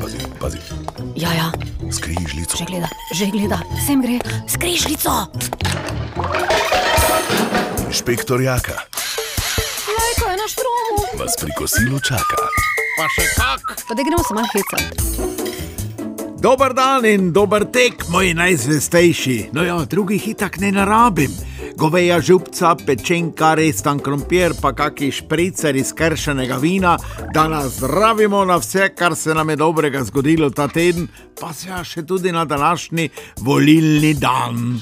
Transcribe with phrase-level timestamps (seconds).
[0.00, 0.58] Pazi, pazi,
[1.14, 1.48] Ja, ja,
[1.90, 2.56] skrižljico.
[2.58, 4.18] že gleda, že gleda, sem gre,
[4.48, 5.10] skrižljico.
[7.86, 8.72] Inšpektor Jaka
[9.88, 10.96] Lajko je na štromu.
[11.14, 12.36] vas pri kosilu čaka.
[12.96, 13.62] Pa še kak.
[13.88, 14.90] Pa da gremo se malo hecati.
[16.38, 19.50] Dober dan in dober tek, moji najzvestejši.
[19.52, 21.30] No ja, drugih itak ne narabim.
[21.76, 26.96] Goveja župca, pečenka, restan krompir, pa kaki špricer iz kršenega vina,
[27.34, 31.08] da nas zdravimo na vse, kar se nam je dobrega zgodilo ta teden,
[31.40, 33.08] pa se ja še tudi na današnji
[33.44, 34.80] volilni dan.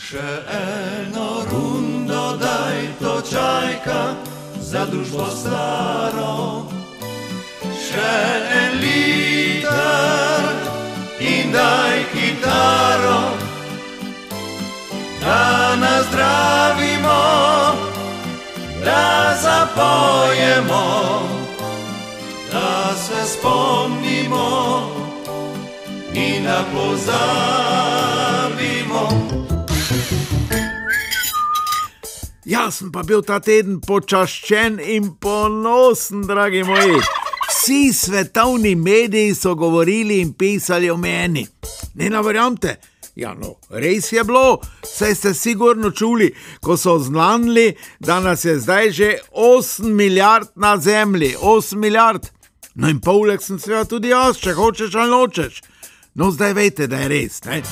[32.44, 37.00] Jaz sem pa bil ta teden počaščen in ponosen, dragi moji.
[37.48, 41.46] Vsi svetovni mediji so govorili in pisali o meni.
[41.94, 42.76] Ne naverjamete?
[43.14, 48.58] Ja, no, res je bilo, saj ste sigurno čuli, ko so znanili, da nas je
[48.58, 52.26] zdaj že 8 milijard na zemlji, 8 milijard.
[52.74, 55.62] No in poleg sem seveda tudi jaz, če hočeš ali nočeš.
[56.14, 57.44] No, zdaj veste, da je res.
[57.44, 57.62] Ne?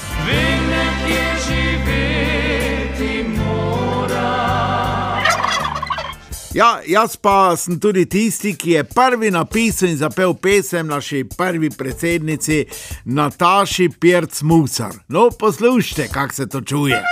[6.55, 11.71] Ja, jaz pa sem tudi tisti, ki je prvi napisal in zapel pesem naši prvi
[11.71, 12.67] predsednici
[13.05, 14.93] Nataši Pirc Musar.
[15.09, 17.03] No, poslušajte, kako se to čuje.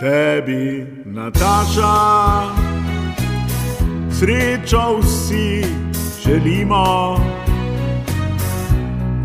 [0.00, 1.92] Tebi, Nataša,
[4.18, 5.64] srečo vsi
[6.24, 7.16] želimo,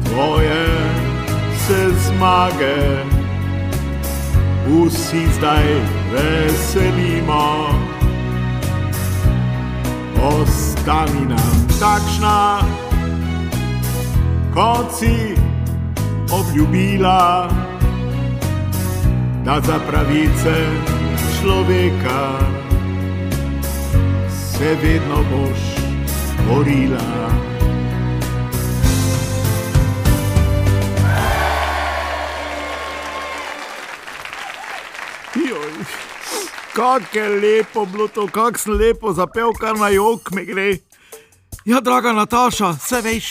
[0.03, 0.67] tvoje
[1.67, 3.20] se zmage
[4.67, 5.67] vsi zdaj
[6.13, 7.69] veselimo.
[10.21, 12.61] Ostani nam takšna,
[14.53, 15.35] kot si
[16.31, 17.49] obljubila,
[19.45, 20.55] da za pravice
[21.41, 22.39] človeka
[24.29, 25.59] se vedno boš
[26.47, 27.50] borila.
[36.81, 40.77] Kako je lepo bilo to, kako sem lepo zapel, kar na jok mi gre.
[41.65, 43.27] Ja, draga Nataša, vse veš,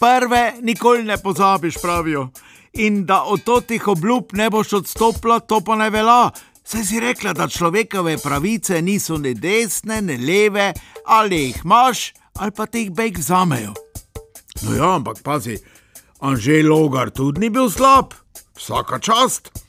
[0.00, 2.28] prve nikoli ne pozabiš, pravijo.
[2.72, 6.30] In da od totih obljub ne boš odstopila, to pa ne velja.
[6.64, 10.72] Saj si rekla, da človekove pravice niso ne desne, ne leve,
[11.06, 13.72] ali jih imaš, ali pa te jih bejk vzamejo.
[14.62, 15.58] No ja, ampak pazi,
[16.20, 18.12] Anžej Logar tudi ni bil slab,
[18.56, 19.63] vsaka čast.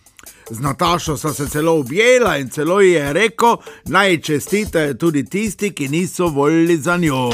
[0.50, 5.72] Z Natašo sta se celo objela in celo ji je rekel, naj čestitajo tudi tisti,
[5.73, 7.29] ki niso volili za njo.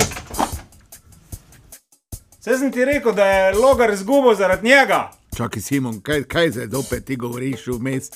[2.40, 5.12] Vse sem ti rekel, da je logar izgubil zaradi njega.
[5.38, 8.10] Čakaj, Simon, kaj, kaj zdaj opet ti govoriš vmes?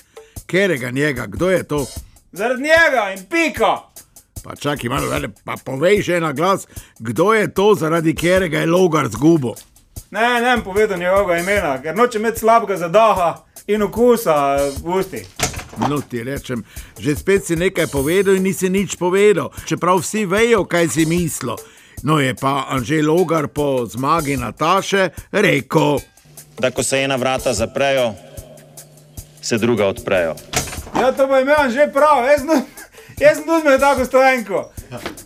[0.46, 1.86] Kerega njega, kdo je to?
[2.32, 3.78] Zaradi njega in pika.
[4.44, 6.68] Pa čakaj, malo več, pa povej že na glas,
[7.00, 9.56] kdo je to, zaradi katerega je logar zgubo.
[10.12, 15.22] Ne, ne povedal njegovega imena, ker noče imeti slabega zadaha in okusa v usti.
[15.90, 16.64] No, ti rečem,
[17.00, 21.60] že spet si nekaj povedal in nisi nič povedal, čeprav vsi vejo, kaj si mislil.
[22.04, 26.00] No, je pa Anžej Logar po zmagi Nataše rekel.
[26.60, 28.14] da ko se ena vrata zaprejo,
[29.42, 30.36] se druga odprejo.
[30.96, 32.64] Ja, to pa imam že prav, jaz sem
[33.20, 34.72] jaz sem tudi imel tako stojenko.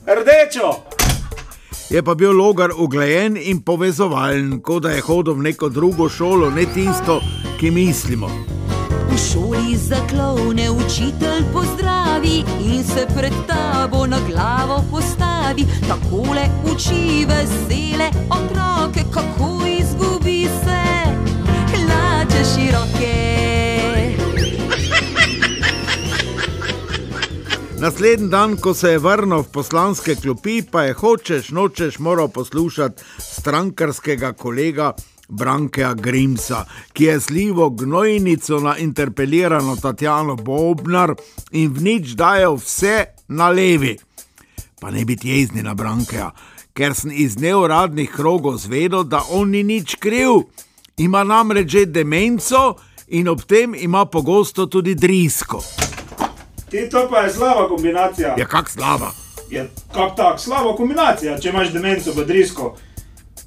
[0.07, 0.98] Rdečo.
[1.89, 6.51] Je pa bil Logar uglajen in povezovalen, kot da je hodil v neko drugo šolo,
[6.53, 7.17] ne tisto,
[7.57, 8.29] ki mislimo.
[9.09, 15.65] V šoli za klovne učitelj pozdravi in se pred tabo na glavo postavi.
[15.87, 20.85] Takole uči vesele otroke, kako izgubi se,
[21.73, 23.28] hlače široke.
[27.79, 33.03] Naslednji dan, ko se je vrnil v poslanske klopi, pa je hočeš, nočeš, moral poslušati
[33.19, 34.91] strankarskega kolega
[35.29, 41.15] Brankeja Grimsa, ki je slivo gnojnico na interpelirano Tatjano Bobnar
[41.51, 43.95] in v nič dajo vse na levi.
[44.81, 46.33] Pa ne biti jezni na Brankeja,
[46.73, 50.51] ker sem iz neuradnih krogov zvedel, da on ni nič kriv.
[50.97, 52.75] Ima namreč že demenco
[53.07, 55.88] in ob tem ima pogosto tudi drisko.
[56.69, 58.35] Ti to pa je slaba kombinacija.
[58.37, 59.11] Ja, kak slava.
[59.49, 62.75] je kak tak, slaba kombinacija, če imaš demenco v drisko.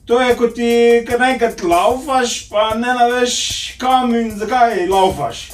[0.05, 0.71] To je kot ti,
[1.07, 3.35] kar naenkrat laufaš, pa ne naveš
[3.79, 5.53] kam in zakaj laufaš.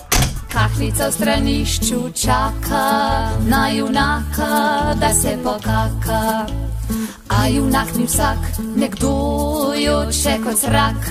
[0.49, 2.85] Kahlica v stranišču čaka
[3.45, 6.47] na junaka, da se pokaka.
[7.29, 8.39] A junak ni vsak,
[8.77, 9.13] nekdo
[9.77, 11.11] joče kot zrak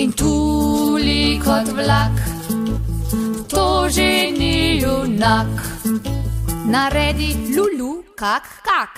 [0.00, 2.16] in tuli kot vlak.
[3.52, 4.51] To že ni
[4.82, 5.46] junak,
[6.66, 8.90] naredi lulu, kak kak.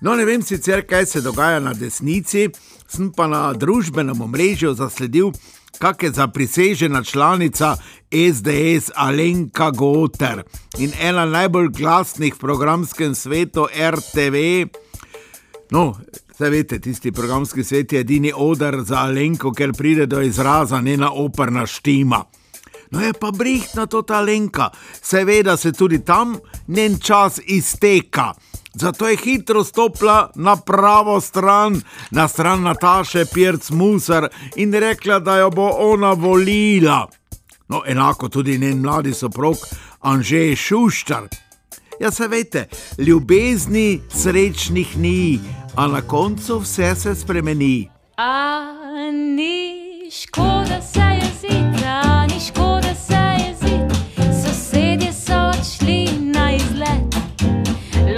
[0.00, 2.48] No, ne vem sicer, kaj se dogaja na desnici,
[2.88, 5.32] sem pa na družbenem omrežju zasledil,
[5.78, 7.74] kak je zaprisežena članica
[8.08, 10.44] SDS Alenka Goter
[10.78, 14.72] in ena najbolj glasnih v programskem svetu RTV.
[15.70, 15.94] No,
[16.40, 21.10] Zdaj veste, tisti programski svet je edini odar za Alenko, ker pride do izraza njena
[21.12, 22.24] operna štima.
[22.90, 24.70] No je pa brihtna to ta Alenka,
[25.02, 26.38] seveda se tudi tam
[26.68, 28.32] njen čas izteka.
[28.74, 31.80] Zato je hitro stopila na pravo stran,
[32.10, 37.08] na stran Nataše Pirc Musar in rekla, da jo bo ona volila.
[37.68, 39.56] No, enako tudi njen mladi soprog
[40.00, 41.28] Anžej Šuščar.
[42.00, 42.68] Ja, se veste,
[42.98, 45.40] ljubezni srečnih ni,
[45.76, 47.90] a na koncu vse se spremeni.
[48.16, 48.60] A
[49.36, 53.94] ni škoda se jeziti, a ni škoda se jeziti.
[54.42, 57.14] Sosedje so odšli na izlet.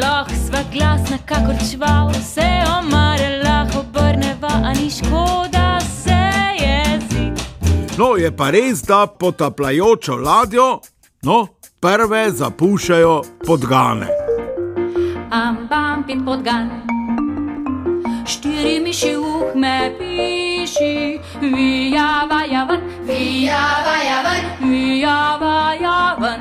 [0.02, 6.20] Lahko sva glasna, kakor čval, se omare lahko obrneva, a ni škoda se
[6.58, 7.42] jeziti.
[7.98, 10.80] No, je pa res, da potapljajočo ladjo,
[11.22, 11.46] no,
[11.80, 14.08] prve zapuščajo podgane.
[15.30, 17.01] Am bam pim podgan.
[18.26, 26.40] Štiri miši uh me piši, vijava javan, vijava javan, vijava javan,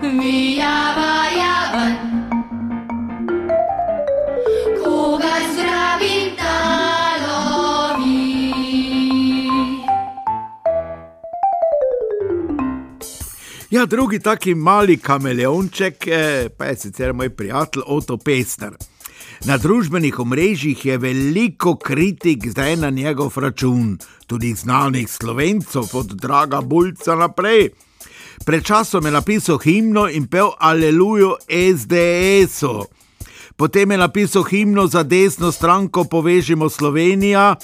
[0.00, 1.94] vijava javan.
[4.84, 8.08] Koga zdravim talovi?
[13.70, 18.72] Ja, drugi taki mali kameleonček, eh, pa je sicer moj prijatelj Otto Pester.
[19.44, 26.60] Na družbenih omrežjih je veliko kritik zdaj na njegov račun, tudi znanih slovencov, od Draga
[26.60, 27.70] Bulca naprej.
[28.44, 32.84] Pred časom je napisal himno in pel Alelujo SDS-u.
[33.56, 37.54] Potem je napisal himno za desno stranko Povežimo Slovenijo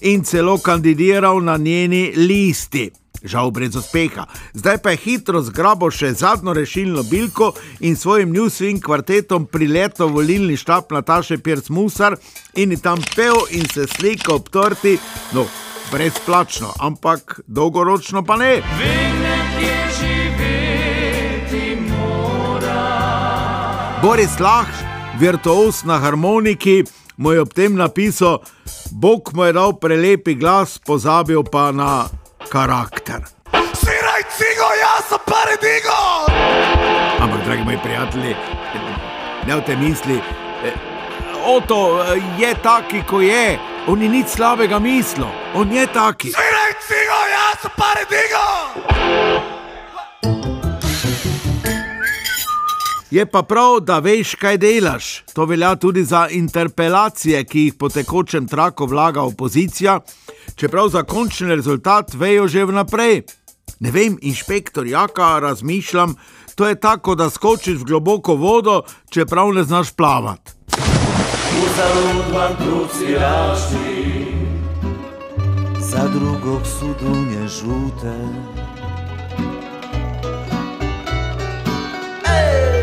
[0.00, 3.01] in celo kandidiral na njeni listi.
[3.24, 4.26] Žal brez uspeha.
[4.54, 10.56] Zdaj pa je hitro zgrabo še zadnjo rešilno bilko in svojim Newswing kvartetom priletel volilni
[10.56, 12.16] štab Nataše Pirc Musar
[12.54, 14.98] in je tam pel in se slikal ob torti,
[15.32, 15.46] no,
[15.92, 18.52] brezplačno, ampak dolgoročno pa ne.
[24.02, 24.66] Boris Lah,
[25.18, 26.82] virtuos na harmoniki,
[27.16, 28.42] mu je ob tem napisal:
[28.90, 32.08] Bog mu je dal prelepi glas, pozabil pa na
[32.52, 33.20] karakter.
[33.80, 36.00] Siraj cigo, jaz sem paradigo!
[37.20, 38.36] Ampak, dragi moji prijatelji,
[39.46, 40.18] ne v te misli.
[40.64, 40.76] eh,
[41.46, 46.32] Oto eh, je taki, ko je, on ni nič slabega mislil, on je taki.
[46.36, 48.44] Siraj cigo, jaz sem paradigo!
[53.12, 55.06] Je pa prav, da veš, kaj delaš.
[55.34, 59.98] To velja tudi za interpelacije, ki jih po tekočem traku vlaga opozicija,
[60.56, 63.22] čeprav za končni rezultat vejo že vnaprej.
[63.80, 66.14] Ne vem, inšpektor Jaka, razmišljam,
[66.54, 70.52] to je tako, da skočiš v globoko vodo, čeprav ne znaš plavati.
[75.80, 78.61] za drugog su dunje žute.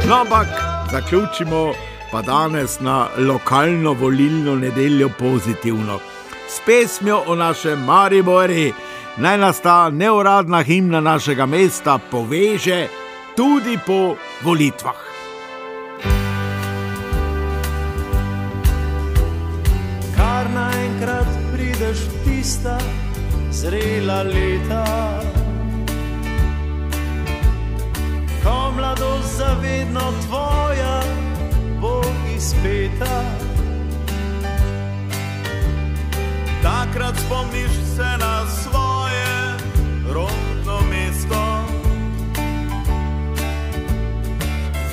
[0.10, 0.48] No, ampak
[0.92, 1.74] zaključimo
[2.12, 6.00] pa danes na lokalno volilno nedeljo pozitivno.
[6.48, 8.74] S pesmijo o našem Maribori
[9.18, 12.88] naj nas ta neuradna himna našega mesta poveže
[13.36, 14.96] tudi po volitvah.
[20.16, 22.80] Kar naenkrat prideš v tista
[23.52, 25.29] zrela leta,
[28.90, 31.02] ko mladost zavedno tvoja
[31.82, 32.02] bo
[32.36, 33.24] izpeta.
[36.64, 39.58] Takrat spomniš se na svoje
[40.14, 41.66] rodno mesto.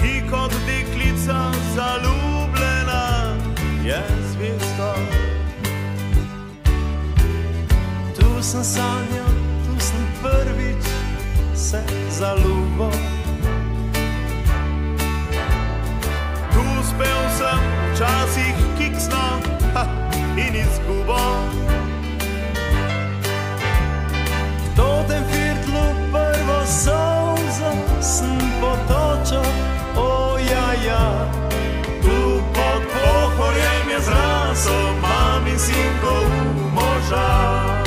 [0.01, 3.37] Ti kot deklica zaljubljena
[3.85, 4.95] je zvesto.
[8.17, 9.35] Tu sem sanjal,
[9.67, 10.85] tu sem prvič
[11.55, 13.16] se zaljubil.
[17.97, 19.41] Včasih kiksno
[19.75, 19.85] ha,
[20.37, 21.17] in izgubo.
[24.77, 29.49] V tem firtlu prvo solzo sem potočil,
[29.97, 31.09] o ja, ja.
[32.05, 32.17] Tu
[32.53, 36.29] pod pohorjem je zrasel mami sinkov
[36.77, 37.86] moža.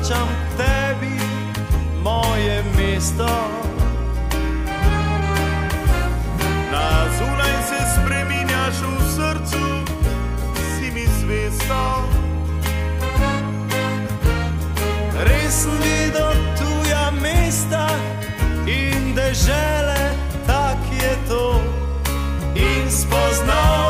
[0.00, 1.20] Vračam k tebi,
[2.02, 3.28] moje mesto.
[6.72, 9.66] Na zunaj se spreminjaš v srcu,
[10.78, 12.08] si mi zvesto.
[15.20, 17.88] Res sem videl tuja mesta
[18.66, 20.16] in dežele,
[20.46, 21.60] tak je to.
[22.56, 23.89] In spoznal,